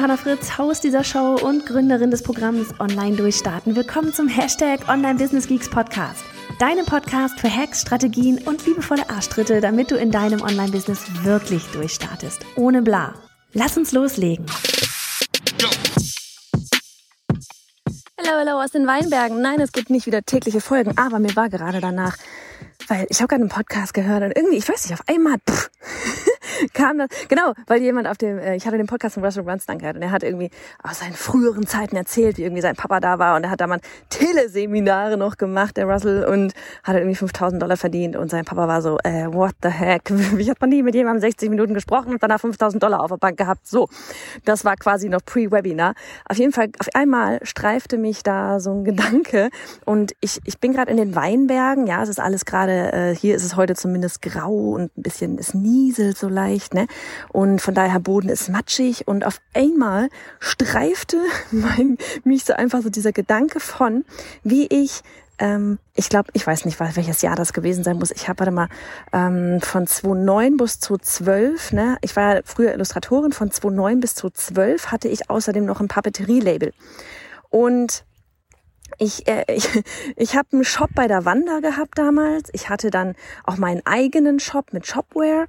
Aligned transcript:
Johanna 0.00 0.16
Fritz, 0.16 0.56
Haus 0.56 0.80
dieser 0.80 1.04
Show 1.04 1.34
und 1.42 1.66
Gründerin 1.66 2.10
des 2.10 2.22
Programms 2.22 2.68
Online 2.80 3.16
Durchstarten. 3.16 3.76
Willkommen 3.76 4.14
zum 4.14 4.28
Hashtag 4.28 4.88
Online 4.88 5.16
Business 5.16 5.46
Geeks 5.46 5.68
Podcast. 5.68 6.24
Deinem 6.58 6.86
Podcast 6.86 7.38
für 7.38 7.54
Hacks, 7.54 7.82
Strategien 7.82 8.38
und 8.46 8.64
liebevolle 8.64 9.10
Arschtritte, 9.10 9.60
damit 9.60 9.90
du 9.90 9.96
in 9.96 10.10
deinem 10.10 10.40
Online-Business 10.40 11.02
wirklich 11.22 11.66
durchstartest. 11.72 12.46
Ohne 12.56 12.80
bla. 12.80 13.12
Lass 13.52 13.76
uns 13.76 13.92
loslegen. 13.92 14.46
Hallo, 18.18 18.38
hallo 18.38 18.62
aus 18.62 18.70
den 18.70 18.86
Weinbergen. 18.86 19.42
Nein, 19.42 19.60
es 19.60 19.72
gibt 19.72 19.90
nicht 19.90 20.06
wieder 20.06 20.22
tägliche 20.22 20.62
Folgen, 20.62 20.96
aber 20.96 21.18
mir 21.18 21.36
war 21.36 21.50
gerade 21.50 21.82
danach, 21.82 22.16
weil 22.88 23.04
ich 23.10 23.18
habe 23.18 23.28
gerade 23.28 23.42
einen 23.42 23.50
Podcast 23.50 23.92
gehört 23.92 24.22
und 24.22 24.34
irgendwie, 24.34 24.56
ich 24.56 24.66
weiß 24.66 24.88
nicht, 24.88 24.98
auf 24.98 25.06
einmal 25.06 25.36
pff, 25.46 25.68
kam 26.74 26.98
das, 26.98 27.08
genau, 27.28 27.52
weil 27.66 27.80
jemand 27.80 28.08
auf 28.08 28.16
dem, 28.16 28.38
äh, 28.38 28.56
ich 28.56 28.66
hatte 28.66 28.76
den 28.76 28.86
Podcast 28.86 29.14
von 29.14 29.24
Russell 29.24 29.42
Brunstone 29.42 29.78
gehört 29.78 29.96
und 29.96 30.02
er 30.02 30.10
hat 30.10 30.22
irgendwie 30.22 30.50
aus 30.82 31.00
seinen 31.00 31.14
früheren 31.14 31.66
Zeiten 31.66 31.96
erzählt, 31.96 32.38
wie 32.38 32.42
irgendwie 32.42 32.62
sein 32.62 32.76
Papa 32.76 33.00
da 33.00 33.18
war 33.18 33.36
und 33.36 33.44
er 33.44 33.50
hat 33.50 33.60
da 33.60 33.66
mal 33.66 33.80
Teleseminare 34.08 35.16
noch 35.16 35.36
gemacht, 35.36 35.76
der 35.76 35.86
Russell, 35.86 36.24
und 36.24 36.52
hat 36.84 36.96
irgendwie 36.96 37.16
5000 37.16 37.62
Dollar 37.62 37.76
verdient 37.76 38.16
und 38.16 38.30
sein 38.30 38.44
Papa 38.44 38.68
war 38.68 38.82
so, 38.82 38.98
äh, 39.04 39.26
what 39.32 39.54
the 39.62 39.68
heck, 39.68 40.02
wie 40.08 40.50
hat 40.50 40.60
man 40.60 40.70
nie 40.70 40.82
mit 40.82 40.94
jemandem 40.94 41.20
60 41.20 41.50
Minuten 41.50 41.74
gesprochen 41.74 42.12
und 42.12 42.22
danach 42.22 42.40
5000 42.40 42.82
Dollar 42.82 43.00
auf 43.00 43.10
der 43.10 43.16
Bank 43.16 43.36
gehabt, 43.36 43.66
so. 43.66 43.88
Das 44.44 44.64
war 44.64 44.76
quasi 44.76 45.08
noch 45.08 45.24
pre-Webinar. 45.24 45.94
Auf 46.28 46.38
jeden 46.38 46.52
Fall, 46.52 46.70
auf 46.78 46.88
einmal 46.94 47.40
streifte 47.42 47.98
mich 47.98 48.22
da 48.22 48.60
so 48.60 48.72
ein 48.72 48.84
Gedanke 48.84 49.50
und 49.84 50.12
ich, 50.20 50.40
ich 50.44 50.58
bin 50.58 50.72
gerade 50.72 50.90
in 50.90 50.96
den 50.96 51.14
Weinbergen, 51.14 51.86
ja, 51.86 52.02
es 52.02 52.08
ist 52.08 52.20
alles 52.20 52.44
gerade, 52.44 52.92
äh, 52.92 53.14
hier 53.14 53.34
ist 53.36 53.44
es 53.44 53.56
heute 53.56 53.74
zumindest 53.74 54.22
grau 54.22 54.52
und 54.52 54.96
ein 54.96 55.02
bisschen, 55.02 55.38
es 55.38 55.54
nieselt 55.54 56.18
so 56.18 56.28
leicht 56.28 56.39
leicht, 56.40 56.74
ne? 56.74 56.86
Und 57.28 57.60
von 57.60 57.74
daher 57.74 58.00
Boden 58.00 58.28
ist 58.28 58.48
matschig 58.48 59.06
und 59.06 59.24
auf 59.24 59.40
einmal 59.54 60.08
streifte 60.38 61.18
mein, 61.50 61.98
mich 62.24 62.44
so 62.44 62.54
einfach 62.54 62.82
so 62.82 62.90
dieser 62.90 63.12
Gedanke 63.12 63.60
von, 63.60 64.04
wie 64.42 64.66
ich 64.66 65.02
ähm, 65.40 65.78
ich 65.94 66.10
glaube, 66.10 66.30
ich 66.34 66.46
weiß 66.46 66.66
nicht, 66.66 66.78
welches 66.78 67.22
Jahr 67.22 67.34
das 67.34 67.54
gewesen 67.54 67.82
sein 67.82 67.98
muss. 67.98 68.10
Ich 68.10 68.28
habe 68.28 68.40
warte 68.40 68.52
mal 68.52 68.68
ähm, 69.12 69.60
von 69.62 69.86
2009 69.86 70.56
bis 70.58 70.80
2012, 70.80 71.72
ne? 71.72 71.96
Ich 72.02 72.14
war 72.14 72.42
früher 72.44 72.72
Illustratorin 72.74 73.32
von 73.32 73.50
2009 73.50 74.00
bis 74.00 74.14
2012 74.16 74.92
hatte 74.92 75.08
ich 75.08 75.30
außerdem 75.30 75.64
noch 75.64 75.80
ein 75.80 75.88
Papeterie-Label. 75.88 76.72
Und 77.48 78.04
ich, 78.98 79.26
äh, 79.26 79.44
ich, 79.54 79.66
ich 80.16 80.36
habe 80.36 80.48
einen 80.52 80.64
Shop 80.64 80.90
bei 80.94 81.08
der 81.08 81.24
Wanda 81.24 81.60
gehabt 81.60 81.98
damals. 81.98 82.50
Ich 82.52 82.68
hatte 82.68 82.90
dann 82.90 83.14
auch 83.44 83.56
meinen 83.56 83.80
eigenen 83.86 84.40
Shop 84.40 84.72
mit 84.72 84.86
Shopware 84.86 85.46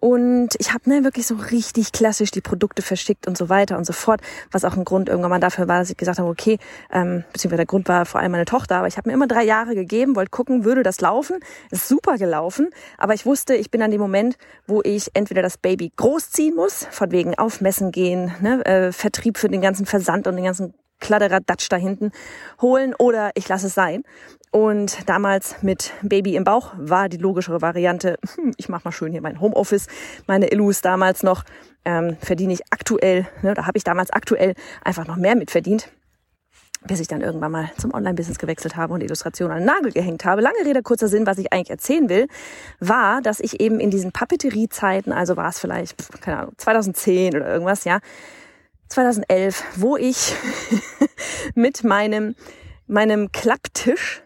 und 0.00 0.48
ich 0.58 0.72
habe 0.72 0.88
ne, 0.88 1.04
wirklich 1.04 1.26
so 1.26 1.34
richtig 1.34 1.92
klassisch 1.92 2.30
die 2.30 2.40
Produkte 2.40 2.80
verschickt 2.80 3.26
und 3.26 3.36
so 3.36 3.50
weiter 3.50 3.76
und 3.76 3.84
so 3.84 3.92
fort, 3.92 4.22
was 4.50 4.64
auch 4.64 4.76
ein 4.76 4.84
Grund 4.84 5.10
irgendwann 5.10 5.30
mal 5.30 5.40
dafür 5.40 5.68
war, 5.68 5.78
dass 5.78 5.90
ich 5.90 5.96
gesagt 5.98 6.18
habe, 6.18 6.28
okay, 6.28 6.58
ähm, 6.90 7.24
beziehungsweise 7.32 7.58
der 7.58 7.66
Grund 7.66 7.86
war 7.86 8.06
vor 8.06 8.20
allem 8.20 8.32
meine 8.32 8.46
Tochter, 8.46 8.76
aber 8.76 8.88
ich 8.88 8.96
habe 8.96 9.08
mir 9.08 9.14
immer 9.14 9.26
drei 9.26 9.44
Jahre 9.44 9.74
gegeben, 9.74 10.16
wollte 10.16 10.30
gucken, 10.30 10.64
würde 10.64 10.82
das 10.82 11.00
laufen. 11.00 11.38
Ist 11.70 11.86
super 11.86 12.16
gelaufen, 12.16 12.70
aber 12.96 13.12
ich 13.12 13.26
wusste, 13.26 13.54
ich 13.54 13.70
bin 13.70 13.82
an 13.82 13.90
dem 13.90 14.00
Moment, 14.00 14.38
wo 14.66 14.80
ich 14.82 15.10
entweder 15.14 15.42
das 15.42 15.58
Baby 15.58 15.92
großziehen 15.94 16.56
muss, 16.56 16.86
von 16.90 17.10
wegen 17.10 17.38
auf 17.38 17.60
Messen 17.60 17.92
gehen, 17.92 18.32
ne, 18.40 18.64
äh, 18.64 18.92
Vertrieb 18.92 19.36
für 19.36 19.48
den 19.48 19.60
ganzen 19.60 19.84
Versand 19.84 20.26
und 20.26 20.36
den 20.36 20.44
ganzen 20.44 20.74
Kladderadatsch 21.00 21.68
da 21.70 21.76
hinten 21.76 22.12
holen 22.60 22.94
oder 22.98 23.30
ich 23.34 23.48
lasse 23.48 23.66
es 23.66 23.74
sein. 23.74 24.04
Und 24.52 25.08
damals 25.08 25.62
mit 25.62 25.92
Baby 26.02 26.34
im 26.34 26.42
Bauch 26.42 26.72
war 26.76 27.08
die 27.08 27.18
logischere 27.18 27.62
Variante, 27.62 28.18
hm, 28.34 28.52
ich 28.56 28.68
mache 28.68 28.82
mal 28.84 28.92
schön 28.92 29.12
hier 29.12 29.22
mein 29.22 29.40
Homeoffice, 29.40 29.86
meine 30.26 30.50
Illus 30.50 30.80
damals 30.80 31.22
noch, 31.22 31.44
ähm, 31.84 32.16
verdiene 32.20 32.52
ich 32.52 32.62
aktuell, 32.70 33.28
ne, 33.42 33.54
da 33.54 33.66
habe 33.66 33.78
ich 33.78 33.84
damals 33.84 34.10
aktuell 34.10 34.54
einfach 34.84 35.06
noch 35.06 35.16
mehr 35.16 35.36
mit 35.36 35.52
verdient, 35.52 35.88
bis 36.84 36.98
ich 36.98 37.06
dann 37.06 37.20
irgendwann 37.20 37.52
mal 37.52 37.70
zum 37.78 37.94
Online-Business 37.94 38.40
gewechselt 38.40 38.74
habe 38.74 38.92
und 38.92 39.02
Illustration 39.02 39.52
an 39.52 39.58
den 39.58 39.66
Nagel 39.66 39.92
gehängt 39.92 40.24
habe. 40.24 40.40
Lange 40.40 40.58
Rede, 40.64 40.82
kurzer 40.82 41.06
Sinn, 41.06 41.26
was 41.26 41.38
ich 41.38 41.52
eigentlich 41.52 41.70
erzählen 41.70 42.08
will, 42.08 42.26
war, 42.80 43.22
dass 43.22 43.38
ich 43.38 43.60
eben 43.60 43.78
in 43.78 43.90
diesen 43.90 44.10
Papeterie-Zeiten, 44.10 45.12
also 45.12 45.36
war 45.36 45.50
es 45.50 45.60
vielleicht, 45.60 46.20
keine 46.22 46.38
Ahnung, 46.38 46.54
2010 46.56 47.36
oder 47.36 47.46
irgendwas, 47.46 47.84
ja, 47.84 48.00
2011, 48.88 49.62
wo 49.76 49.96
ich 49.96 50.34
mit 51.54 51.84
meinem, 51.84 52.34
meinem 52.88 53.30
Klapptisch 53.30 54.24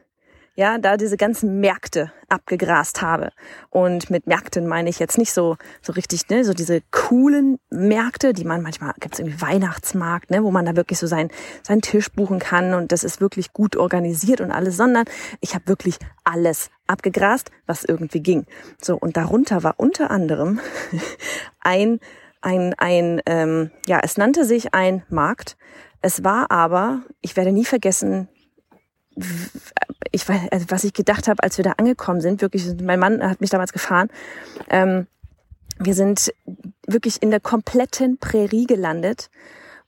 ja, 0.57 0.79
da 0.79 0.97
diese 0.97 1.17
ganzen 1.17 1.61
Märkte 1.61 2.13
abgegrast 2.29 3.03
habe. 3.03 3.31
Und 3.71 4.11
mit 4.11 4.27
Märkten 4.27 4.67
meine 4.67 4.89
ich 4.89 4.99
jetzt 4.99 5.19
nicht 5.19 5.33
so, 5.33 5.57
so 5.83 5.93
richtig, 5.93 6.29
ne, 6.29 6.45
so 6.45 6.55
diese 6.55 6.81
coolen 6.91 7.59
Märkte, 7.71 8.33
die 8.33 8.45
man 8.45 8.63
manchmal, 8.63 8.93
gibt's 9.01 9.19
irgendwie 9.19 9.41
Weihnachtsmarkt, 9.41 10.31
ne, 10.31 10.45
wo 10.45 10.51
man 10.51 10.65
da 10.65 10.77
wirklich 10.77 10.99
so 10.99 11.07
sein, 11.07 11.31
seinen 11.63 11.83
Tisch 11.83 12.11
buchen 12.13 12.39
kann 12.39 12.75
und 12.75 12.93
das 12.93 13.03
ist 13.05 13.21
wirklich 13.21 13.53
gut 13.53 13.77
organisiert 13.77 14.41
und 14.41 14.53
alles, 14.53 14.77
sondern 14.77 15.05
ich 15.41 15.55
habe 15.55 15.67
wirklich 15.67 15.99
alles 16.23 16.71
abgegrast, 16.87 17.51
was 17.67 17.85
irgendwie 17.85 18.21
ging. 18.21 18.47
So, 18.81 18.97
und 18.97 19.17
darunter 19.17 19.63
war 19.63 19.75
unter 19.79 20.11
anderem 20.11 20.61
ein 21.61 22.01
ein, 22.45 22.75
ein 22.77 23.23
ähm, 23.25 23.71
ja, 23.87 24.01
es 24.03 24.19
nannte 24.19 24.45
sich 24.45 24.75
ein 24.75 25.03
Markt. 25.09 25.57
Es 26.03 26.23
war 26.23 26.51
aber, 26.51 27.01
ich 27.23 27.37
werde 27.37 27.53
nie 27.53 27.65
vergessen, 27.65 28.29
ich 30.11 30.29
weiß, 30.29 30.49
also 30.51 30.67
was 30.69 30.85
ich 30.85 30.93
gedacht 30.93 31.29
habe, 31.29 31.43
als 31.43 31.57
wir 31.57 31.65
da 31.65 31.73
angekommen 31.73 32.21
sind, 32.21 32.41
wirklich, 32.41 32.67
mein 32.81 33.01
Mann 33.01 33.23
hat 33.23 33.41
mich 33.41 33.51
damals 33.51 33.73
gefahren. 33.73 34.09
Ähm, 34.69 35.07
wir 35.79 35.95
sind 35.95 36.33
wirklich 36.87 37.23
in 37.23 37.31
der 37.31 37.41
kompletten 37.41 38.19
Prärie 38.19 38.67
gelandet. 38.67 39.31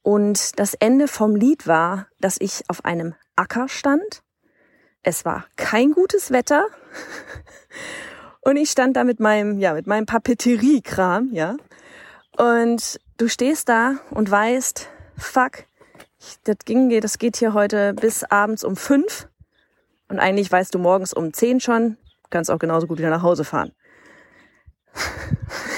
Und 0.03 0.59
das 0.59 0.75
Ende 0.75 1.09
vom 1.09 1.34
Lied 1.34 1.66
war, 1.66 2.06
dass 2.20 2.37
ich 2.41 2.64
auf 2.69 2.84
einem 2.84 3.14
Acker 3.34 3.69
stand. 3.69 4.22
Es 5.03 5.25
war 5.25 5.47
kein 5.56 5.93
gutes 5.93 6.31
Wetter. 6.31 6.66
Und 8.41 8.56
ich 8.56 8.70
stand 8.70 8.97
da 8.97 9.03
mit 9.03 9.19
meinem, 9.19 9.58
ja, 9.58 9.75
mit 9.75 9.88
meinem 9.88 10.06
Papeterie-Kram, 10.06 11.31
ja. 11.32 11.56
Und 12.37 13.00
du 13.16 13.28
stehst 13.28 13.69
da 13.69 13.97
und 14.10 14.31
weißt, 14.31 14.88
fuck, 15.16 15.64
das 16.44 16.56
ging, 16.64 17.00
das 17.00 17.19
geht 17.19 17.37
hier 17.37 17.54
heute 17.54 17.94
bis 17.94 18.25
abends 18.25 18.64
um 18.64 18.76
fünf. 18.76 19.28
Und 20.09 20.19
eigentlich 20.19 20.50
weißt 20.50 20.75
du 20.75 20.78
morgens 20.78 21.12
um 21.12 21.32
zehn 21.32 21.60
schon, 21.60 21.97
kannst 22.31 22.50
auch 22.50 22.59
genauso 22.59 22.87
gut 22.87 22.98
wieder 22.98 23.10
nach 23.10 23.22
Hause 23.22 23.44
fahren. 23.44 23.72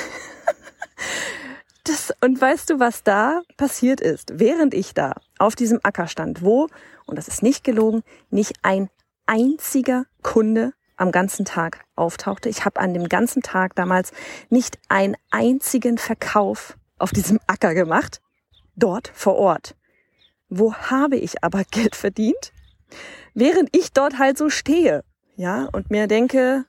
Das, 1.89 2.13
und 2.21 2.39
weißt 2.39 2.69
du, 2.69 2.81
was 2.81 3.03
da 3.03 3.41
passiert 3.57 4.03
ist, 4.03 4.39
während 4.39 4.75
ich 4.75 4.93
da 4.93 5.15
auf 5.39 5.57
diesem 5.57 5.81
Acker 5.83 6.07
stand, 6.07 6.43
wo, 6.43 6.69
und 7.07 7.17
das 7.17 7.29
ist 7.29 7.43
nicht 7.43 7.65
gelogen, 7.65 8.03
nicht 8.29 8.57
ein 8.61 8.91
einziger 9.25 10.05
Kunde 10.23 10.75
am 10.99 11.13
ganzen 11.13 11.47
Tag 11.47 11.87
auftauchte. 11.97 12.51
Ich 12.51 12.67
habe 12.67 12.79
an 12.79 12.93
dem 12.93 13.09
ganzen 13.09 13.41
Tag 13.41 13.75
damals 13.75 14.13
nicht 14.51 14.79
einen 14.91 15.17
einzigen 15.31 15.97
Verkauf 15.97 16.77
auf 16.99 17.11
diesem 17.13 17.41
Acker 17.47 17.73
gemacht, 17.73 18.21
dort 18.77 19.11
vor 19.15 19.37
Ort. 19.37 19.75
Wo 20.49 20.75
habe 20.75 21.17
ich 21.17 21.43
aber 21.43 21.65
Geld 21.71 21.97
verdient? 21.97 22.53
Während 23.35 23.75
ich 23.77 23.93
dort 23.93 24.19
halt 24.19 24.39
so 24.39 24.51
stehe, 24.51 25.05
ja, 25.37 25.69
und 25.73 25.91
mir 25.91 26.07
denke, 26.07 26.65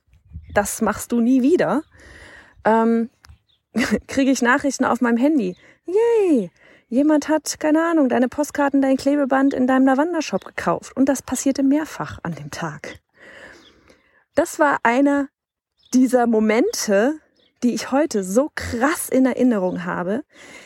das 0.54 0.80
machst 0.80 1.12
du 1.12 1.20
nie 1.20 1.42
wieder, 1.42 1.82
ähm, 2.64 3.10
kriege 4.06 4.30
ich 4.30 4.42
Nachrichten 4.42 4.84
auf 4.84 5.00
meinem 5.00 5.16
Handy. 5.16 5.56
Yay! 5.86 6.50
Jemand 6.88 7.28
hat, 7.28 7.60
keine 7.60 7.84
Ahnung, 7.84 8.08
deine 8.08 8.28
Postkarten, 8.28 8.82
dein 8.82 8.96
Klebeband 8.96 9.54
in 9.54 9.68
deinem 9.68 9.86
Lavandershop 9.86 10.44
gekauft. 10.44 10.96
Und 10.96 11.08
das 11.08 11.22
passierte 11.22 11.62
mehrfach 11.62 12.18
an 12.24 12.34
dem 12.34 12.50
Tag 12.50 13.00
das 14.34 14.58
war 14.58 14.78
einer 14.84 15.28
dieser 15.92 16.26
Momente, 16.26 17.20
die 17.62 17.74
ich 17.74 17.90
heute 17.90 18.24
so 18.24 18.50
krass 18.54 19.08
in 19.10 19.26
Erinnerung 19.26 19.84
habe, 19.84 20.22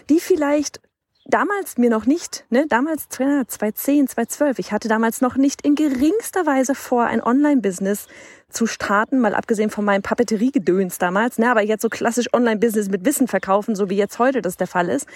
die 0.09 0.21
vielleicht 0.21 0.81
damals 1.27 1.79
mir 1.79 1.91
noch 1.91 2.07
nicht, 2.07 2.45
ne, 2.51 2.67
damals 2.69 3.09
2010, 3.09 4.09
2012, 4.09 4.59
ich 4.59 4.73
hatte 4.73 4.89
damals 4.89 5.21
noch 5.21 5.37
nicht 5.37 5.63
in 5.63 5.75
geringster 5.75 6.47
Weise 6.47 6.75
vor, 6.75 7.05
ein 7.05 7.23
Online-Business 7.23 8.09
zu 8.51 8.67
starten, 8.67 9.21
mal 9.21 9.35
abgesehen 9.35 9.71
von 9.71 9.85
meinem 9.85 10.03
Papeteriegedöns 10.03 10.99
damals, 10.99 11.39
ne, 11.39 11.51
aber 11.51 11.63
jetzt 11.63 11.83
so 11.83 11.89
klassisch 11.89 12.33
Online-Business 12.33 12.89
mit 12.89 13.05
Wissen 13.05 13.29
verkaufen, 13.29 13.75
so 13.75 13.91
wie 13.91 13.97
jetzt 13.97 14.19
heute 14.19 14.43
das 14.43 14.57
der 14.57 14.67
Fall 14.67 14.89
ist. 14.89 15.07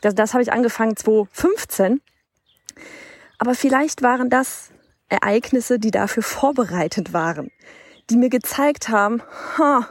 Das, 0.00 0.14
das 0.14 0.34
habe 0.34 0.42
ich 0.42 0.52
angefangen 0.52 0.96
2015. 0.96 2.00
Aber 3.38 3.54
vielleicht 3.54 4.02
waren 4.02 4.30
das 4.30 4.70
Ereignisse, 5.08 5.78
die 5.78 5.90
dafür 5.90 6.22
vorbereitet 6.22 7.12
waren 7.12 7.50
die 8.12 8.18
mir 8.18 8.28
gezeigt 8.28 8.90
haben, 8.90 9.22
ha, 9.56 9.88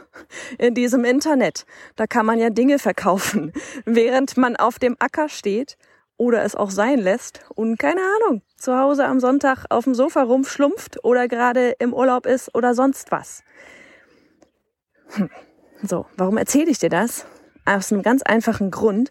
in 0.56 0.74
diesem 0.74 1.04
Internet, 1.04 1.66
da 1.96 2.06
kann 2.06 2.24
man 2.24 2.38
ja 2.38 2.50
Dinge 2.50 2.78
verkaufen, 2.78 3.52
während 3.84 4.36
man 4.36 4.56
auf 4.56 4.78
dem 4.78 4.96
Acker 5.00 5.28
steht 5.28 5.76
oder 6.16 6.44
es 6.44 6.54
auch 6.54 6.70
sein 6.70 7.00
lässt 7.00 7.40
und 7.54 7.78
keine 7.78 8.00
Ahnung, 8.00 8.42
zu 8.56 8.78
Hause 8.78 9.06
am 9.06 9.18
Sonntag 9.18 9.66
auf 9.70 9.84
dem 9.84 9.94
Sofa 9.94 10.22
rumschlumpft 10.22 11.04
oder 11.04 11.26
gerade 11.26 11.74
im 11.80 11.92
Urlaub 11.92 12.26
ist 12.26 12.54
oder 12.54 12.74
sonst 12.74 13.10
was. 13.10 13.42
Hm. 15.08 15.28
So, 15.82 16.06
warum 16.16 16.36
erzähle 16.36 16.70
ich 16.70 16.78
dir 16.78 16.90
das? 16.90 17.26
Aus 17.64 17.92
einem 17.92 18.02
ganz 18.02 18.22
einfachen 18.22 18.70
Grund. 18.70 19.10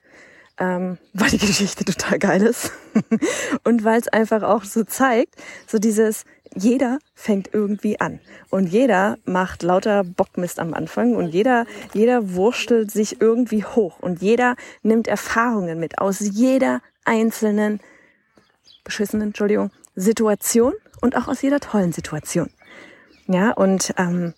ähm, 0.58 1.00
weil 1.13 1.30
die 1.31 1.38
Geschichte 1.38 1.84
total 1.84 2.18
geil 2.18 2.44
ist 2.44 2.72
und 3.66 3.84
weil 3.84 4.00
es 4.00 4.08
einfach 4.08 4.44
auch 4.44 4.63
so 4.63 4.86
zeigt, 4.86 5.36
so 5.68 5.80
dieses, 5.80 6.24
jeder 6.56 7.00
fängt 7.15 7.53
irgendwie 7.53 8.00
an 8.00 8.19
und 8.50 8.68
jeder 8.68 9.18
macht 9.25 9.63
lauter 9.63 10.03
Bockmist 10.03 10.59
am 10.59 10.74
Anfang 10.74 11.15
und 11.15 11.30
jeder, 11.30 11.65
jeder 11.94 12.33
wurstelt 12.33 12.92
sich 12.92 13.21
irgendwie 13.21 13.63
hoch 13.63 14.00
und 14.00 14.21
jeder 14.21 14.56
nimmt 14.83 15.07
Erfahrungen 15.07 15.80
mit 15.80 16.00
aus 16.00 16.19
jeder 16.19 16.81
einzelnen 17.06 17.80
beschissenen, 18.83 19.27
Entschuldigung, 19.27 19.71
Situation 19.95 20.74
und 21.01 21.15
auch 21.15 21.27
aus 21.27 21.42
jeder 21.42 21.59
tollen 21.59 21.94
Situation. 21.94 22.50
Ja, 23.27 23.51
und 23.51 23.94
ähm, 23.98 24.33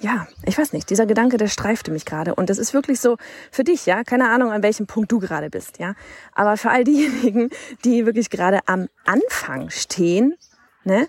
ja, 0.00 0.28
ich 0.44 0.56
weiß 0.56 0.72
nicht, 0.72 0.88
dieser 0.90 1.06
Gedanke, 1.06 1.38
der 1.38 1.48
streifte 1.48 1.90
mich 1.90 2.04
gerade. 2.04 2.34
Und 2.34 2.50
das 2.50 2.58
ist 2.58 2.72
wirklich 2.72 3.00
so 3.00 3.16
für 3.50 3.64
dich, 3.64 3.84
ja, 3.84 4.04
keine 4.04 4.30
Ahnung, 4.30 4.52
an 4.52 4.62
welchem 4.62 4.86
Punkt 4.86 5.10
du 5.10 5.18
gerade 5.18 5.50
bist, 5.50 5.78
ja. 5.78 5.94
Aber 6.34 6.56
für 6.56 6.70
all 6.70 6.84
diejenigen, 6.84 7.50
die 7.84 8.06
wirklich 8.06 8.30
gerade 8.30 8.60
am 8.66 8.88
Anfang 9.04 9.70
stehen, 9.70 10.34
ne, 10.88 11.08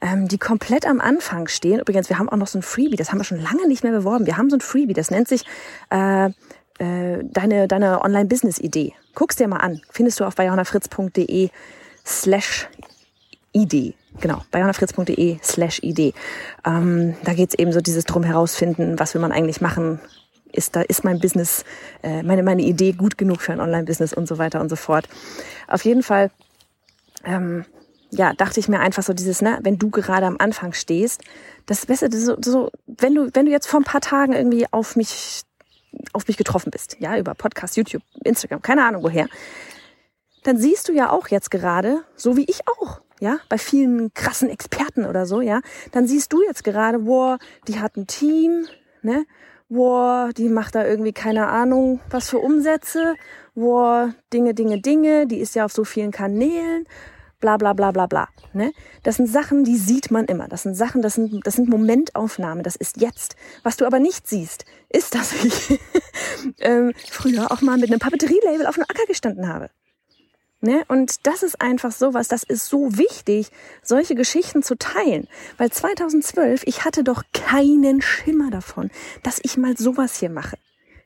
ähm, 0.00 0.26
die 0.26 0.38
komplett 0.38 0.86
am 0.86 1.00
Anfang 1.00 1.46
stehen. 1.46 1.80
Übrigens, 1.80 2.08
wir 2.08 2.18
haben 2.18 2.28
auch 2.28 2.36
noch 2.36 2.46
so 2.46 2.58
ein 2.58 2.62
Freebie, 2.62 2.96
das 2.96 3.10
haben 3.10 3.18
wir 3.18 3.24
schon 3.24 3.40
lange 3.40 3.68
nicht 3.68 3.84
mehr 3.84 3.92
beworben. 3.92 4.26
Wir 4.26 4.36
haben 4.36 4.50
so 4.50 4.56
ein 4.56 4.60
Freebie, 4.60 4.94
das 4.94 5.10
nennt 5.10 5.28
sich 5.28 5.44
äh, 5.90 6.26
äh, 6.78 7.22
deine, 7.22 7.68
deine 7.68 8.02
Online-Business-Idee. 8.02 8.94
Guck's 9.14 9.36
dir 9.36 9.48
mal 9.48 9.58
an. 9.58 9.80
Findest 9.90 10.20
du 10.20 10.24
auf 10.24 10.34
bayonafritz.de 10.34 11.50
slash 12.04 12.68
Idee. 13.52 13.94
Genau, 14.20 14.42
bayonafritz.de 14.50 15.38
slash 15.42 15.80
Idee. 15.82 16.14
Ähm, 16.64 17.14
da 17.24 17.34
geht's 17.34 17.54
eben 17.54 17.72
so 17.72 17.80
dieses 17.80 18.04
drum 18.04 18.22
herausfinden, 18.22 18.98
was 18.98 19.14
will 19.14 19.20
man 19.20 19.32
eigentlich 19.32 19.60
machen, 19.60 20.00
ist 20.52 20.76
da 20.76 20.82
ist 20.82 21.04
mein 21.04 21.20
Business, 21.20 21.64
äh, 22.02 22.22
meine 22.22 22.42
meine 22.42 22.62
Idee 22.62 22.92
gut 22.92 23.18
genug 23.18 23.40
für 23.40 23.52
ein 23.52 23.60
Online-Business 23.60 24.12
und 24.14 24.26
so 24.26 24.38
weiter 24.38 24.60
und 24.60 24.68
so 24.68 24.76
fort. 24.76 25.08
Auf 25.66 25.84
jeden 25.84 26.02
Fall, 26.02 26.30
ähm, 27.24 27.64
ja, 28.10 28.32
dachte 28.32 28.60
ich 28.60 28.68
mir 28.68 28.80
einfach 28.80 29.02
so 29.02 29.12
dieses, 29.12 29.42
ne, 29.42 29.58
wenn 29.62 29.78
du 29.78 29.90
gerade 29.90 30.26
am 30.26 30.36
Anfang 30.38 30.72
stehst, 30.72 31.22
das 31.66 31.86
Beste, 31.86 32.08
so, 32.16 32.36
so, 32.42 32.70
wenn 32.86 33.14
du 33.14 33.30
wenn 33.34 33.46
du 33.46 33.52
jetzt 33.52 33.66
vor 33.66 33.80
ein 33.80 33.84
paar 33.84 34.00
Tagen 34.00 34.32
irgendwie 34.32 34.66
auf 34.70 34.96
mich 34.96 35.42
auf 36.12 36.26
mich 36.26 36.36
getroffen 36.36 36.70
bist, 36.70 36.96
ja, 37.00 37.18
über 37.18 37.34
Podcast, 37.34 37.76
YouTube, 37.76 38.02
Instagram, 38.24 38.62
keine 38.62 38.84
Ahnung 38.84 39.02
woher, 39.02 39.26
dann 40.44 40.58
siehst 40.58 40.88
du 40.88 40.92
ja 40.92 41.10
auch 41.10 41.28
jetzt 41.28 41.50
gerade, 41.50 42.04
so 42.14 42.36
wie 42.36 42.44
ich 42.44 42.60
auch, 42.68 43.00
ja, 43.20 43.38
bei 43.48 43.58
vielen 43.58 44.12
krassen 44.14 44.48
Experten 44.48 45.04
oder 45.04 45.26
so, 45.26 45.40
ja, 45.40 45.60
dann 45.92 46.06
siehst 46.06 46.32
du 46.32 46.42
jetzt 46.42 46.64
gerade, 46.64 47.06
wow, 47.06 47.38
die 47.66 47.80
hat 47.80 47.96
ein 47.96 48.06
Team, 48.06 48.66
ne, 49.02 49.26
wow, 49.68 50.32
die 50.32 50.48
macht 50.48 50.74
da 50.74 50.86
irgendwie 50.86 51.12
keine 51.12 51.48
Ahnung, 51.48 52.00
was 52.10 52.30
für 52.30 52.38
Umsätze, 52.38 53.16
wow, 53.54 54.10
Dinge, 54.32 54.54
Dinge, 54.54 54.80
Dinge, 54.80 55.26
die 55.26 55.40
ist 55.40 55.54
ja 55.54 55.64
auf 55.64 55.72
so 55.72 55.84
vielen 55.84 56.10
Kanälen, 56.10 56.86
bla 57.40 57.56
bla 57.56 57.72
bla 57.72 57.90
bla 57.92 58.06
bla. 58.06 58.28
Ne? 58.52 58.72
Das 59.02 59.16
sind 59.16 59.28
Sachen, 59.28 59.64
die 59.64 59.76
sieht 59.76 60.10
man 60.10 60.26
immer. 60.26 60.48
Das 60.48 60.62
sind 60.62 60.74
Sachen, 60.74 61.02
das 61.02 61.14
sind, 61.14 61.46
das 61.46 61.54
sind 61.54 61.68
Momentaufnahmen, 61.68 62.62
das 62.62 62.76
ist 62.76 63.00
jetzt. 63.00 63.36
Was 63.62 63.76
du 63.76 63.86
aber 63.86 63.98
nicht 63.98 64.28
siehst, 64.28 64.64
ist, 64.88 65.14
dass 65.14 65.32
ich 65.44 65.80
ähm, 66.60 66.92
früher 67.10 67.50
auch 67.50 67.62
mal 67.62 67.78
mit 67.78 67.90
einem 67.90 68.00
Papeterielabel 68.00 68.66
auf 68.66 68.76
einem 68.76 68.86
Acker 68.88 69.06
gestanden 69.06 69.48
habe. 69.48 69.70
Ne? 70.60 70.84
Und 70.88 71.26
das 71.26 71.44
ist 71.44 71.60
einfach 71.60 71.92
sowas, 71.92 72.26
das 72.26 72.42
ist 72.42 72.66
so 72.66 72.98
wichtig, 72.98 73.50
solche 73.82 74.16
Geschichten 74.16 74.64
zu 74.64 74.76
teilen. 74.76 75.28
Weil 75.56 75.70
2012, 75.70 76.62
ich 76.64 76.84
hatte 76.84 77.04
doch 77.04 77.22
keinen 77.32 78.02
Schimmer 78.02 78.50
davon, 78.50 78.90
dass 79.22 79.38
ich 79.42 79.56
mal 79.56 79.76
sowas 79.76 80.16
hier 80.18 80.30
mache. 80.30 80.58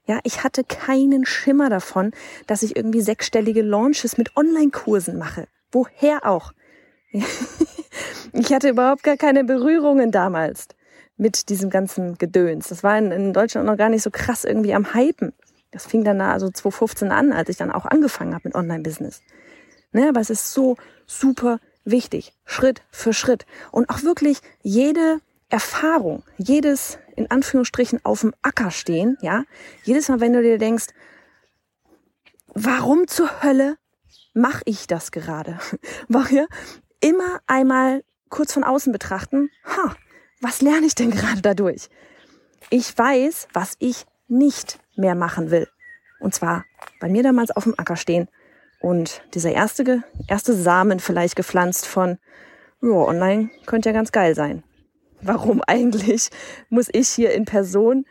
Ja, 0.07 0.21
ich 0.25 0.43
hatte 0.43 0.65
keinen 0.65 1.27
Schimmer 1.27 1.69
davon, 1.69 2.13
dass 2.47 2.63
ich 2.63 2.77
irgendwie 2.77 3.03
sechsstellige 3.03 3.63
Launches 3.63 4.17
mit 4.17 4.37
Online-Kursen 4.37 5.17
mache. 5.19 5.47
Woher 5.73 6.27
auch? 6.27 6.53
ich 8.33 8.53
hatte 8.53 8.69
überhaupt 8.69 9.03
gar 9.03 9.17
keine 9.17 9.45
Berührungen 9.45 10.13
damals 10.13 10.69
mit 11.17 11.49
diesem 11.49 11.71
ganzen 11.71 12.19
Gedöns. 12.19 12.69
Das 12.69 12.83
war 12.83 12.97
in, 12.99 13.11
in 13.11 13.33
Deutschland 13.33 13.67
noch 13.67 13.77
gar 13.77 13.89
nicht 13.89 14.03
so 14.03 14.11
krass 14.11 14.45
irgendwie 14.45 14.75
am 14.75 14.95
Hypen. 14.95 15.33
Das 15.71 15.87
fing 15.87 16.05
dann 16.05 16.21
also 16.21 16.51
2015 16.51 17.11
an, 17.11 17.33
als 17.33 17.49
ich 17.49 17.57
dann 17.57 17.73
auch 17.73 17.87
angefangen 17.87 18.35
habe 18.35 18.49
mit 18.49 18.55
Online-Business. 18.55 19.23
Ne, 19.93 20.09
aber 20.09 20.21
es 20.21 20.31
ist 20.31 20.53
so 20.53 20.77
super 21.07 21.59
wichtig, 21.85 22.35
Schritt 22.45 22.83
für 22.91 23.13
Schritt. 23.13 23.47
Und 23.71 23.91
auch 23.91 24.03
wirklich 24.03 24.41
jede 24.63 25.21
Erfahrung, 25.49 26.23
jedes 26.39 26.99
in 27.15 27.31
Anführungsstrichen 27.31 28.01
auf 28.05 28.23
dem 28.23 28.35
Acker 28.43 28.71
stehen, 28.71 29.19
ja, 29.21 29.45
jedes 29.85 30.09
Mal, 30.09 30.21
wenn 30.21 30.33
du 30.33 30.43
dir 30.43 30.59
denkst, 30.59 30.87
warum 32.55 33.07
zur 33.07 33.43
Hölle 33.43 33.77
mache 34.35 34.63
ich 34.65 34.87
das 34.87 35.13
gerade? 35.13 35.59
War 36.09 36.31
ja 36.31 36.47
immer 37.01 37.41
einmal 37.47 38.03
kurz 38.29 38.53
von 38.53 38.65
außen 38.65 38.93
betrachten, 38.93 39.51
ha, 39.65 39.95
was 40.41 40.63
lerne 40.63 40.87
ich 40.87 40.95
denn 40.95 41.11
gerade 41.11 41.43
dadurch? 41.43 41.89
Ich 42.71 42.97
weiß, 42.97 43.49
was 43.53 43.77
ich 43.79 44.07
nicht 44.29 44.79
mehr 44.97 45.15
machen 45.15 45.51
will. 45.51 45.69
Und 46.21 46.35
zwar 46.35 46.65
bei 47.01 47.09
mir 47.09 47.23
damals 47.23 47.51
auf 47.51 47.65
dem 47.65 47.79
Acker 47.79 47.97
stehen 47.97 48.29
und 48.81 49.23
dieser 49.35 49.53
erste, 49.53 50.03
erste 50.27 50.55
Samen 50.55 50.99
vielleicht 50.99 51.37
gepflanzt 51.37 51.87
von, 51.87 52.19
ja, 52.83 52.91
online 52.91 53.51
könnte 53.67 53.91
ja 53.91 53.93
ganz 53.93 54.11
geil 54.11 54.35
sein. 54.35 54.65
Warum 55.21 55.63
eigentlich 55.67 56.31
muss 56.69 56.89
ich 56.93 57.09
hier 57.09 57.33
in 57.33 57.45
Person 57.45 58.05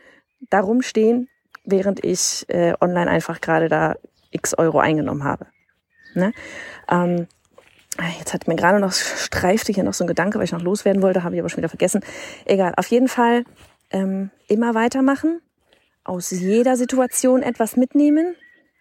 darum 0.50 0.82
stehen, 0.82 1.28
während 1.64 2.04
ich 2.04 2.46
äh, 2.48 2.74
online 2.80 3.10
einfach 3.10 3.40
gerade 3.40 3.68
da 3.68 3.96
x 4.30 4.54
Euro 4.54 4.78
eingenommen 4.78 5.24
habe? 5.24 5.46
Ne? 6.14 6.32
Ähm, 6.90 7.26
jetzt 8.18 8.32
hat 8.32 8.48
mir 8.48 8.56
gerade 8.56 8.80
noch 8.80 8.92
streifte 8.92 9.72
hier 9.72 9.84
noch 9.84 9.94
so 9.94 10.04
ein 10.04 10.08
Gedanke, 10.08 10.38
weil 10.38 10.44
ich 10.44 10.52
noch 10.52 10.62
loswerden 10.62 11.02
wollte, 11.02 11.24
habe 11.24 11.34
ich 11.34 11.40
aber 11.40 11.48
schon 11.48 11.58
wieder 11.58 11.68
vergessen. 11.68 12.04
Egal, 12.44 12.74
auf 12.76 12.86
jeden 12.86 13.08
Fall 13.08 13.44
ähm, 13.90 14.30
immer 14.48 14.74
weitermachen, 14.74 15.40
aus 16.04 16.30
jeder 16.30 16.76
Situation 16.76 17.42
etwas 17.42 17.76
mitnehmen 17.76 18.34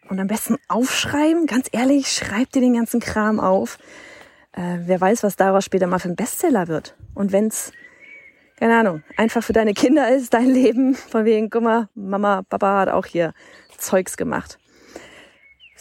und 0.09 0.19
am 0.19 0.27
besten 0.27 0.57
aufschreiben. 0.67 1.45
Ganz 1.45 1.67
ehrlich, 1.71 2.07
schreib 2.07 2.51
dir 2.51 2.61
den 2.61 2.73
ganzen 2.73 2.99
Kram 2.99 3.39
auf. 3.39 3.77
Äh, 4.53 4.79
wer 4.85 4.99
weiß, 4.99 5.23
was 5.23 5.35
daraus 5.35 5.65
später 5.65 5.87
mal 5.87 5.99
für 5.99 6.09
ein 6.09 6.15
Bestseller 6.15 6.67
wird. 6.67 6.95
Und 7.13 7.31
wenn's 7.31 7.71
keine 8.61 8.77
Ahnung, 8.77 9.01
einfach 9.17 9.43
für 9.43 9.53
deine 9.53 9.73
Kinder 9.73 10.15
ist, 10.15 10.35
dein 10.35 10.47
Leben, 10.47 10.93
von 10.93 11.25
wegen, 11.25 11.49
guck 11.49 11.63
mal, 11.63 11.89
Mama, 11.95 12.43
Papa 12.47 12.81
hat 12.81 12.89
auch 12.89 13.07
hier 13.07 13.33
Zeugs 13.75 14.17
gemacht. 14.17 14.59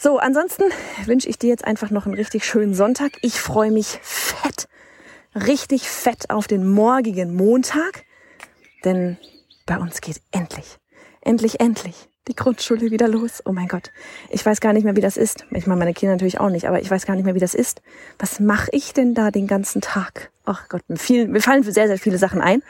So, 0.03 0.17
ansonsten 0.17 0.63
wünsche 1.05 1.29
ich 1.29 1.37
dir 1.37 1.49
jetzt 1.49 1.63
einfach 1.63 1.91
noch 1.91 2.07
einen 2.07 2.15
richtig 2.15 2.43
schönen 2.43 2.73
Sonntag. 2.73 3.11
Ich 3.21 3.39
freue 3.39 3.69
mich 3.69 3.99
fett, 4.01 4.67
richtig 5.35 5.87
fett 5.87 6.31
auf 6.31 6.47
den 6.47 6.67
morgigen 6.67 7.35
Montag, 7.35 8.03
denn 8.83 9.19
bei 9.67 9.77
uns 9.77 10.01
geht 10.01 10.19
endlich, 10.31 10.79
endlich, 11.21 11.59
endlich 11.59 12.09
die 12.27 12.35
Grundschule 12.35 12.89
wieder 12.89 13.07
los. 13.07 13.43
Oh 13.45 13.51
mein 13.51 13.67
Gott, 13.67 13.91
ich 14.31 14.43
weiß 14.43 14.59
gar 14.59 14.73
nicht 14.73 14.85
mehr, 14.85 14.95
wie 14.95 15.01
das 15.01 15.17
ist. 15.17 15.45
Ich 15.51 15.67
meine, 15.67 15.77
meine 15.77 15.93
Kinder 15.93 16.15
natürlich 16.15 16.39
auch 16.39 16.49
nicht, 16.49 16.67
aber 16.67 16.81
ich 16.81 16.89
weiß 16.89 17.05
gar 17.05 17.15
nicht 17.15 17.25
mehr, 17.25 17.35
wie 17.35 17.39
das 17.39 17.53
ist. 17.53 17.83
Was 18.17 18.39
mache 18.39 18.69
ich 18.71 18.93
denn 18.93 19.13
da 19.13 19.29
den 19.29 19.45
ganzen 19.45 19.81
Tag? 19.81 20.31
Ach 20.45 20.67
Gott, 20.67 20.81
mir, 20.87 21.41
fallen 21.41 21.61
sehr, 21.61 21.87
sehr 21.87 21.99
viele 21.99 22.17
Sachen 22.17 22.41
ein. 22.41 22.63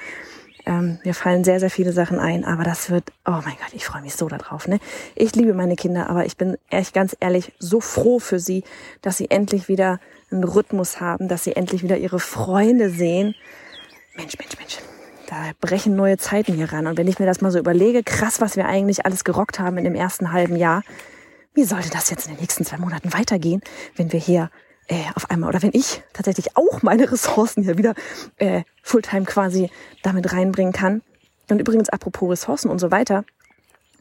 Ähm, 0.65 0.99
mir 1.03 1.13
fallen 1.13 1.43
sehr, 1.43 1.59
sehr 1.59 1.69
viele 1.69 1.91
Sachen 1.91 2.19
ein, 2.19 2.45
aber 2.45 2.63
das 2.63 2.89
wird, 2.89 3.11
oh 3.25 3.31
mein 3.31 3.55
Gott, 3.57 3.73
ich 3.73 3.85
freue 3.85 4.01
mich 4.01 4.15
so 4.15 4.27
darauf. 4.27 4.67
Ne? 4.67 4.79
Ich 5.15 5.35
liebe 5.35 5.53
meine 5.53 5.75
Kinder, 5.75 6.09
aber 6.09 6.25
ich 6.25 6.37
bin 6.37 6.57
echt 6.69 6.93
ganz 6.93 7.15
ehrlich 7.19 7.53
so 7.59 7.79
froh 7.81 8.19
für 8.19 8.39
sie, 8.39 8.63
dass 9.01 9.17
sie 9.17 9.31
endlich 9.31 9.67
wieder 9.67 9.99
einen 10.31 10.43
Rhythmus 10.43 11.01
haben, 11.01 11.27
dass 11.27 11.43
sie 11.43 11.55
endlich 11.55 11.83
wieder 11.83 11.97
ihre 11.97 12.19
Freunde 12.19 12.89
sehen. 12.89 13.35
Mensch, 14.15 14.37
Mensch, 14.37 14.57
Mensch, 14.57 14.77
da 15.27 15.51
brechen 15.59 15.95
neue 15.95 16.17
Zeiten 16.17 16.53
hier 16.53 16.71
ran. 16.71 16.87
Und 16.87 16.97
wenn 16.97 17.07
ich 17.07 17.19
mir 17.19 17.25
das 17.25 17.41
mal 17.41 17.51
so 17.51 17.59
überlege, 17.59 18.03
krass, 18.03 18.41
was 18.41 18.55
wir 18.55 18.65
eigentlich 18.65 19.05
alles 19.05 19.23
gerockt 19.23 19.59
haben 19.59 19.77
in 19.77 19.83
dem 19.83 19.95
ersten 19.95 20.31
halben 20.31 20.55
Jahr, 20.55 20.83
wie 21.53 21.63
sollte 21.63 21.89
das 21.89 22.09
jetzt 22.09 22.27
in 22.27 22.33
den 22.35 22.41
nächsten 22.41 22.65
zwei 22.65 22.77
Monaten 22.77 23.13
weitergehen, 23.13 23.61
wenn 23.95 24.11
wir 24.11 24.19
hier 24.19 24.49
äh, 24.91 25.05
auf 25.15 25.31
einmal 25.31 25.49
oder 25.49 25.61
wenn 25.61 25.71
ich 25.73 26.03
tatsächlich 26.13 26.57
auch 26.57 26.83
meine 26.83 27.09
Ressourcen 27.11 27.63
hier 27.63 27.77
wieder 27.77 27.95
äh, 28.37 28.63
Fulltime 28.83 29.25
quasi 29.25 29.71
damit 30.03 30.33
reinbringen 30.33 30.73
kann. 30.73 31.01
Und 31.49 31.59
übrigens 31.59 31.89
apropos 31.89 32.29
Ressourcen 32.29 32.69
und 32.69 32.79
so 32.79 32.91
weiter, 32.91 33.23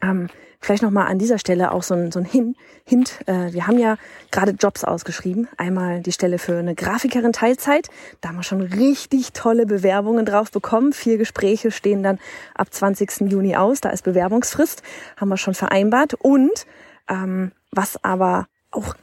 ähm, 0.02 0.28
vielleicht 0.61 0.82
nochmal 0.82 1.06
an 1.06 1.18
dieser 1.18 1.38
Stelle 1.38 1.73
auch 1.73 1.82
so 1.82 1.94
ein, 1.94 2.12
so 2.12 2.18
ein 2.18 2.25
Hin, 2.25 2.56
Hint. 2.85 3.20
Äh, 3.26 3.52
wir 3.52 3.66
haben 3.66 3.78
ja 3.78 3.97
gerade 4.30 4.52
Jobs 4.52 4.85
ausgeschrieben. 4.85 5.49
Einmal 5.56 6.00
die 6.00 6.12
Stelle 6.12 6.38
für 6.38 6.59
eine 6.59 6.75
Grafikerin 6.75 7.32
Teilzeit. 7.32 7.88
Da 8.20 8.30
haben 8.30 8.37
wir 8.37 8.42
schon 8.42 8.61
richtig 8.61 9.32
tolle 9.32 9.66
Bewerbungen 9.66 10.26
drauf 10.26 10.50
bekommen. 10.50 10.92
Vier 10.92 11.18
Gespräche 11.18 11.70
stehen 11.70 12.02
dann 12.02 12.18
ab 12.54 12.73
20. 12.73 13.30
Juni 13.30 13.56
aus. 13.56 13.80
Da 13.80 13.90
ist 13.90 14.02
Bewerbungsfrist. 14.02 14.82
Haben 15.16 15.28
wir 15.28 15.37
schon 15.37 15.54
vereinbart. 15.54 16.14
Und 16.14 16.66
ähm, 17.09 17.52
was 17.70 18.02
aber 18.04 18.47
auch 18.70 18.94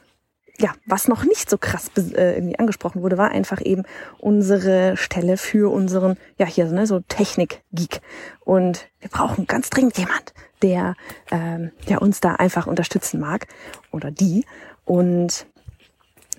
ja, 0.60 0.72
was 0.86 1.06
noch 1.08 1.24
nicht 1.24 1.48
so 1.48 1.56
krass 1.56 1.90
äh, 1.96 2.34
irgendwie 2.34 2.58
angesprochen 2.58 3.02
wurde, 3.02 3.16
war 3.16 3.30
einfach 3.30 3.60
eben 3.60 3.84
unsere 4.18 4.96
Stelle 4.96 5.36
für 5.36 5.72
unseren, 5.72 6.16
ja, 6.36 6.46
hier 6.46 6.66
ne, 6.66 6.86
so 6.86 7.00
Technik-Geek. 7.00 8.00
Und 8.40 8.88
wir 9.00 9.08
brauchen 9.08 9.46
ganz 9.46 9.70
dringend 9.70 9.96
jemand, 9.98 10.34
der, 10.62 10.94
ähm, 11.30 11.70
der 11.88 12.02
uns 12.02 12.20
da 12.20 12.34
einfach 12.34 12.66
unterstützen 12.66 13.20
mag 13.20 13.46
oder 13.92 14.10
die. 14.10 14.44
Und 14.84 15.46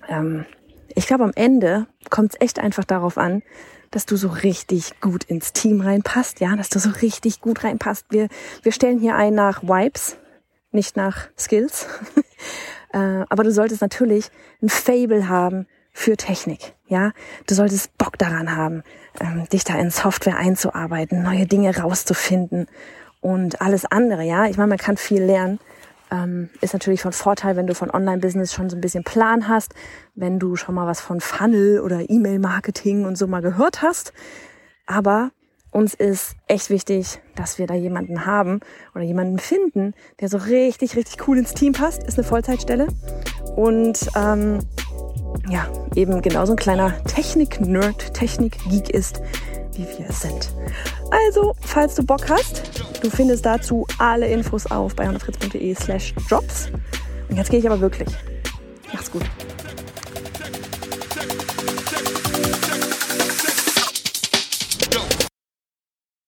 ähm, 0.08 0.44
ich 0.94 1.06
glaube, 1.06 1.24
am 1.24 1.32
Ende 1.34 1.86
kommt 2.10 2.34
es 2.34 2.40
echt 2.40 2.58
einfach 2.58 2.84
darauf 2.84 3.16
an, 3.16 3.42
dass 3.90 4.06
du 4.06 4.16
so 4.16 4.28
richtig 4.28 5.00
gut 5.00 5.24
ins 5.24 5.52
Team 5.52 5.80
reinpasst, 5.80 6.40
ja, 6.40 6.54
dass 6.56 6.68
du 6.68 6.78
so 6.78 6.90
richtig 6.90 7.40
gut 7.40 7.64
reinpasst. 7.64 8.06
Wir, 8.10 8.28
wir 8.62 8.72
stellen 8.72 9.00
hier 9.00 9.16
ein 9.16 9.34
nach 9.34 9.62
Vibes, 9.62 10.16
nicht 10.72 10.96
nach 10.96 11.28
Skills. 11.38 11.88
Äh, 12.92 13.24
aber 13.28 13.44
du 13.44 13.52
solltest 13.52 13.82
natürlich 13.82 14.30
ein 14.62 14.68
Fable 14.68 15.28
haben 15.28 15.66
für 15.92 16.16
Technik. 16.16 16.74
Ja, 16.86 17.12
du 17.46 17.54
solltest 17.54 17.96
Bock 17.98 18.18
daran 18.18 18.56
haben, 18.56 18.82
ähm, 19.20 19.48
dich 19.52 19.64
da 19.64 19.78
in 19.78 19.90
Software 19.90 20.36
einzuarbeiten, 20.36 21.22
neue 21.22 21.46
Dinge 21.46 21.76
rauszufinden 21.76 22.66
und 23.20 23.60
alles 23.60 23.84
andere. 23.84 24.24
Ja, 24.24 24.46
ich 24.46 24.56
meine, 24.56 24.68
man 24.68 24.78
kann 24.78 24.96
viel 24.96 25.22
lernen. 25.22 25.60
Ähm, 26.10 26.50
ist 26.60 26.72
natürlich 26.72 27.02
von 27.02 27.12
Vorteil, 27.12 27.54
wenn 27.54 27.68
du 27.68 27.74
von 27.74 27.90
Online-Business 27.90 28.52
schon 28.52 28.68
so 28.68 28.76
ein 28.76 28.80
bisschen 28.80 29.04
Plan 29.04 29.46
hast, 29.46 29.74
wenn 30.16 30.40
du 30.40 30.56
schon 30.56 30.74
mal 30.74 30.86
was 30.86 31.00
von 31.00 31.20
Funnel 31.20 31.80
oder 31.80 32.10
E-Mail-Marketing 32.10 33.04
und 33.04 33.16
so 33.16 33.28
mal 33.28 33.42
gehört 33.42 33.82
hast. 33.82 34.12
Aber 34.86 35.30
uns 35.72 35.94
ist 35.94 36.34
echt 36.46 36.70
wichtig, 36.70 37.20
dass 37.36 37.58
wir 37.58 37.66
da 37.66 37.74
jemanden 37.74 38.26
haben 38.26 38.60
oder 38.94 39.04
jemanden 39.04 39.38
finden, 39.38 39.94
der 40.20 40.28
so 40.28 40.38
richtig, 40.38 40.96
richtig 40.96 41.28
cool 41.28 41.38
ins 41.38 41.54
Team 41.54 41.72
passt. 41.72 42.02
Ist 42.02 42.18
eine 42.18 42.26
Vollzeitstelle. 42.26 42.88
Und 43.56 44.08
ähm, 44.16 44.58
ja, 45.48 45.66
eben 45.94 46.22
genauso 46.22 46.54
ein 46.54 46.56
kleiner 46.56 47.02
Technik-Nerd, 47.04 48.14
Technik-Geek 48.14 48.90
ist, 48.90 49.20
wie 49.74 49.86
wir 49.98 50.08
es 50.08 50.20
sind. 50.20 50.52
Also, 51.10 51.54
falls 51.60 51.94
du 51.94 52.04
Bock 52.04 52.28
hast, 52.28 52.82
du 53.02 53.10
findest 53.10 53.46
dazu 53.46 53.86
alle 53.98 54.28
Infos 54.28 54.66
auf 54.66 54.94
bei 54.96 55.08
slash 55.74 56.14
jobs. 56.28 56.70
Und 57.28 57.36
jetzt 57.36 57.50
gehe 57.50 57.60
ich 57.60 57.66
aber 57.66 57.80
wirklich. 57.80 58.08